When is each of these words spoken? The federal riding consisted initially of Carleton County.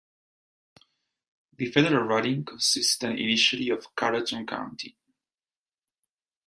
The 1.57 1.67
federal 1.71 2.05
riding 2.07 2.43
consisted 2.43 3.19
initially 3.19 3.69
of 3.69 3.95
Carleton 3.95 4.47
County. 4.47 4.97